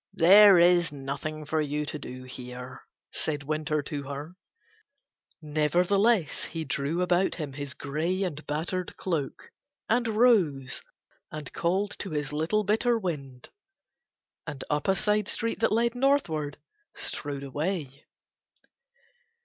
"There 0.15 0.57
is 0.57 0.91
nothing 0.91 1.45
for 1.45 1.61
you 1.61 1.85
to 1.85 1.99
do 1.99 2.23
here," 2.23 2.81
said 3.13 3.43
Winter 3.43 3.83
to 3.83 4.01
her. 4.01 4.35
Nevertheless 5.43 6.43
he 6.45 6.65
drew 6.65 7.03
about 7.03 7.35
him 7.35 7.53
his 7.53 7.75
grey 7.75 8.23
and 8.23 8.43
battered 8.47 8.97
cloak 8.97 9.51
and 9.87 10.07
rose 10.07 10.81
and 11.31 11.53
called 11.53 11.91
to 11.99 12.09
his 12.09 12.33
little 12.33 12.63
bitter 12.63 12.97
wind 12.97 13.51
and 14.47 14.63
up 14.71 14.87
a 14.87 14.95
side 14.95 15.27
street 15.27 15.59
that 15.59 15.71
led 15.71 15.93
northward 15.93 16.57
strode 16.95 17.43
away. 17.43 18.07